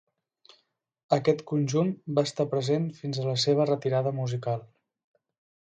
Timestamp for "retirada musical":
3.75-4.69